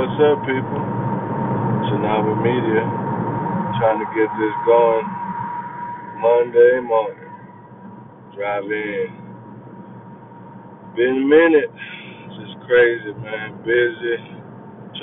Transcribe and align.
What's 0.00 0.16
up, 0.16 0.40
people? 0.48 0.80
Tsunami 1.84 2.32
Media 2.40 2.88
trying 3.76 4.00
to 4.00 4.08
get 4.16 4.32
this 4.40 4.56
going 4.64 5.04
Monday 6.24 6.80
morning. 6.80 7.28
Drive 8.32 8.64
in. 8.64 9.12
Been 10.96 11.20
a 11.20 11.26
minute. 11.28 11.68
Just 12.32 12.64
crazy, 12.64 13.12
man. 13.20 13.60
Busy. 13.60 14.16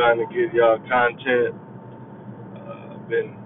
Trying 0.00 0.16
to 0.16 0.26
get 0.32 0.54
y'all 0.56 0.80
content. 0.88 1.52
Uh, 2.56 2.96
been 3.12 3.36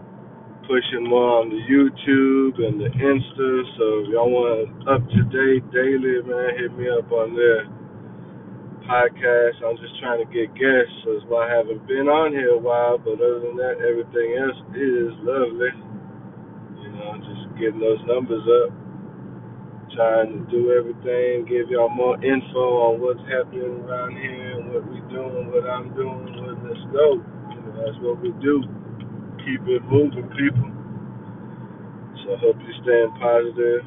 pushing 0.70 1.02
more 1.02 1.42
on 1.42 1.50
the 1.50 1.58
YouTube 1.66 2.62
and 2.62 2.78
the 2.78 2.94
Insta. 2.94 3.50
So 3.74 3.84
if 3.98 4.08
y'all 4.14 4.30
want 4.30 4.86
up 4.86 5.02
to 5.02 5.20
date 5.34 5.66
daily, 5.74 6.22
man, 6.22 6.62
hit 6.62 6.78
me 6.78 6.86
up 6.94 7.10
on 7.10 7.34
there 7.34 7.79
podcast. 8.86 9.60
I'm 9.64 9.76
just 9.76 9.96
trying 10.00 10.24
to 10.24 10.28
get 10.28 10.52
guests, 10.54 10.96
that's 11.04 11.26
why 11.28 11.48
I 11.48 11.56
haven't 11.56 11.86
been 11.86 12.08
on 12.08 12.32
here 12.32 12.54
a 12.54 12.60
while. 12.60 12.98
But 12.98 13.20
other 13.20 13.44
than 13.44 13.56
that, 13.60 13.80
everything 13.82 14.38
else 14.40 14.60
is 14.76 15.12
lovely. 15.24 15.72
You 16.80 16.90
know, 16.96 17.18
just 17.20 17.44
getting 17.60 17.80
those 17.80 18.00
numbers 18.08 18.44
up, 18.64 18.70
trying 19.92 20.32
to 20.32 20.40
do 20.48 20.72
everything, 20.72 21.44
give 21.44 21.68
y'all 21.68 21.92
more 21.92 22.16
info 22.22 22.92
on 22.92 23.00
what's 23.00 23.22
happening 23.28 23.84
around 23.84 24.16
here 24.16 24.40
what 24.70 24.86
we 24.86 25.02
doing, 25.10 25.50
what 25.50 25.66
I'm 25.66 25.90
doing. 25.94 26.30
Well, 26.38 26.54
let's 26.62 26.84
go. 26.94 27.18
You 27.50 27.58
know, 27.58 27.72
that's 27.74 27.98
what 27.98 28.22
we 28.22 28.30
do. 28.38 28.62
Keep 29.42 29.66
it 29.66 29.82
moving, 29.90 30.30
people. 30.38 30.70
So 32.22 32.34
I 32.34 32.38
hope 32.38 32.56
you're 32.62 32.80
staying 32.86 33.12
positive. 33.18 33.82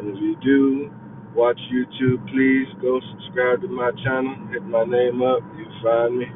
And 0.00 0.08
if 0.08 0.16
you 0.16 0.34
do, 0.40 0.90
watch 1.34 1.58
YouTube, 1.72 2.22
please 2.30 2.68
go 2.80 3.00
subscribe 3.12 3.60
to 3.62 3.68
my 3.68 3.90
channel. 4.04 4.36
Hit 4.52 4.64
my 4.64 4.84
name 4.84 5.20
up. 5.22 5.40
You 5.56 5.66
find 5.82 6.18
me. 6.18 6.26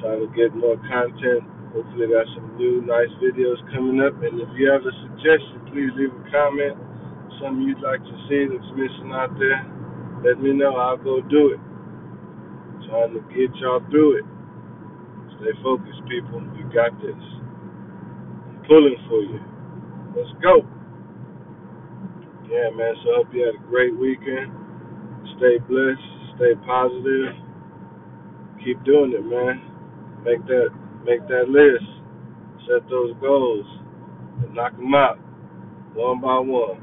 Trying 0.00 0.26
to 0.26 0.30
get 0.34 0.54
more 0.54 0.76
content. 0.88 1.46
Hopefully, 1.74 2.06
got 2.10 2.26
some 2.34 2.56
new 2.56 2.82
nice 2.86 3.10
videos 3.18 3.58
coming 3.74 3.98
up. 4.02 4.14
And 4.22 4.40
if 4.40 4.50
you 4.54 4.70
have 4.70 4.82
a 4.86 4.94
suggestion, 5.06 5.62
please 5.70 5.90
leave 5.98 6.14
a 6.14 6.24
comment. 6.30 6.78
Something 7.42 7.66
you'd 7.66 7.82
like 7.82 8.02
to 8.02 8.16
see 8.30 8.46
that's 8.46 8.70
missing 8.78 9.10
out 9.10 9.34
there. 9.38 9.62
Let 10.22 10.40
me 10.42 10.52
know. 10.54 10.76
I'll 10.76 10.98
go 10.98 11.20
do 11.20 11.54
it. 11.54 11.62
Trying 12.86 13.14
to 13.14 13.22
get 13.34 13.50
y'all 13.58 13.82
through 13.90 14.22
it. 14.22 14.26
Stay 15.40 15.54
focused, 15.62 16.02
people. 16.08 16.42
You 16.54 16.64
got 16.70 16.94
this. 17.02 17.18
I'm 17.18 18.62
pulling 18.68 18.96
for 19.08 19.22
you. 19.22 19.40
Let's 20.14 20.30
go. 20.42 20.62
Yeah, 22.54 22.70
man. 22.70 22.94
So 23.02 23.10
I 23.10 23.14
hope 23.18 23.34
you 23.34 23.44
had 23.46 23.56
a 23.58 23.66
great 23.66 23.98
weekend. 23.98 24.54
Stay 25.38 25.58
blessed. 25.66 26.06
Stay 26.36 26.54
positive. 26.64 27.34
Keep 28.64 28.84
doing 28.84 29.10
it, 29.10 29.26
man. 29.26 29.58
Make 30.22 30.46
that 30.46 30.68
make 31.04 31.26
that 31.26 31.50
list. 31.50 31.82
Set 32.62 32.88
those 32.88 33.14
goals 33.20 33.66
and 34.38 34.54
knock 34.54 34.76
them 34.76 34.94
out 34.94 35.18
one 35.94 36.20
by 36.20 36.38
one. 36.38 36.78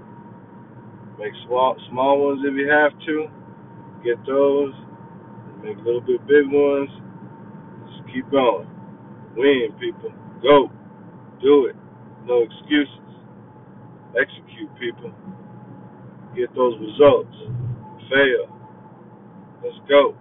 Make 1.17 1.31
small 1.47 1.77
small 1.89 2.19
ones 2.19 2.41
if 2.43 2.53
you 2.53 2.67
have 2.67 2.91
to. 3.07 3.27
Get 4.03 4.19
those. 4.27 4.73
Make 5.63 5.77
a 5.77 5.81
little 5.87 6.01
bit 6.01 6.19
big 6.27 6.51
ones. 6.51 6.89
Just 7.87 8.13
keep 8.13 8.29
going. 8.29 8.67
Win, 9.37 9.71
people. 9.79 10.11
Go. 10.43 10.69
Do 11.41 11.67
it. 11.67 11.77
No 12.25 12.43
excuses. 12.43 12.99
Execute, 14.19 14.69
people 14.77 15.13
get 16.35 16.53
those 16.55 16.75
results. 16.79 17.35
Fail. 18.09 18.47
Let's 19.63 19.77
go. 19.87 20.15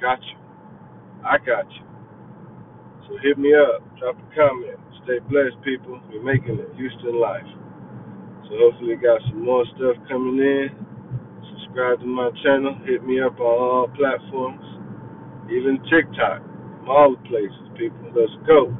Got 0.00 0.18
you. 0.22 0.38
I 1.24 1.38
got 1.38 1.70
you. 1.70 1.84
So 3.06 3.16
hit 3.22 3.38
me 3.38 3.54
up. 3.54 3.82
Drop 3.98 4.16
a 4.16 4.34
comment. 4.34 4.78
Stay 5.04 5.18
blessed, 5.28 5.60
people. 5.64 6.00
We're 6.10 6.22
making 6.22 6.58
it. 6.58 6.68
Houston 6.76 7.20
Life. 7.20 7.46
So 8.48 8.50
hopefully 8.58 8.96
got 8.96 9.20
some 9.28 9.44
more 9.44 9.64
stuff 9.76 9.96
coming 10.08 10.38
in. 10.38 10.68
Subscribe 11.54 12.00
to 12.00 12.06
my 12.06 12.30
channel. 12.42 12.76
Hit 12.84 13.04
me 13.04 13.20
up 13.20 13.38
on 13.40 13.56
all 13.58 13.88
platforms. 13.96 14.64
Even 15.50 15.78
TikTok. 15.90 16.42
From 16.80 16.88
all 16.88 17.16
the 17.16 17.28
places, 17.28 17.68
people. 17.76 18.10
Let's 18.14 18.32
go. 18.46 18.74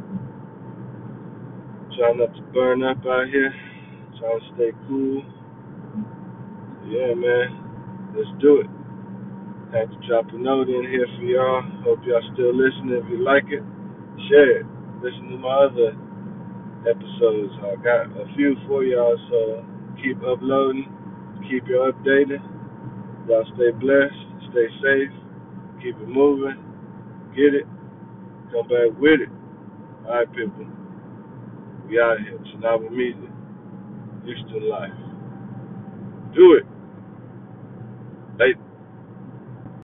Try 1.97 2.13
not 2.15 2.35
to 2.35 2.43
burn 2.53 2.83
up 2.83 2.99
out 3.07 3.29
here. 3.29 3.53
Trying 4.19 4.41
to 4.41 4.47
stay 4.55 4.73
cool 4.89 5.23
man, 7.15 8.13
let's 8.17 8.31
do 8.41 8.61
it. 8.61 8.71
Had 9.73 9.91
to 9.91 9.99
drop 10.07 10.27
a 10.33 10.39
note 10.39 10.69
in 10.69 10.83
here 10.91 11.07
for 11.17 11.25
y'all. 11.25 11.63
Hope 11.85 12.01
y'all 12.05 12.23
still 12.35 12.55
listening. 12.55 12.99
If 12.99 13.11
you 13.11 13.25
like 13.25 13.47
it, 13.49 13.63
share 14.29 14.61
it. 14.61 14.67
Listen 15.03 15.31
to 15.31 15.39
my 15.39 15.71
other 15.71 15.97
episodes. 16.89 17.53
I 17.63 17.77
got 17.83 18.11
a 18.19 18.27
few 18.37 18.57
for 18.67 18.85
y'all, 18.85 19.17
so 19.31 19.65
keep 20.03 20.19
uploading, 20.23 20.87
keep 21.49 21.69
you 21.69 21.87
updated. 21.87 22.43
Y'all 23.29 23.45
stay 23.55 23.71
blessed, 23.79 24.51
stay 24.51 24.67
safe, 24.83 25.13
keep 25.83 25.97
it 25.97 26.09
moving, 26.09 26.57
get 27.37 27.55
it, 27.55 27.67
come 28.53 28.67
back 28.69 28.91
with 28.99 29.21
it. 29.21 29.31
All 30.07 30.17
right, 30.17 30.33
people. 30.35 30.67
We 31.89 32.01
out 32.01 32.19
here. 32.21 32.39
Tsunami 32.39 32.91
Media. 32.91 33.31
Houston 34.25 34.69
Life. 34.69 34.93
Do 36.35 36.55
it. 36.55 36.67
They 38.41 38.70